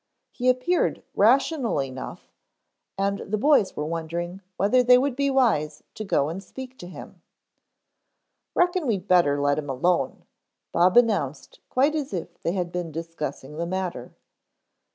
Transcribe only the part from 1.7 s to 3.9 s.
enough and the boys were